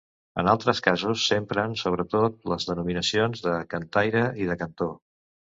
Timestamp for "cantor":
4.65-4.95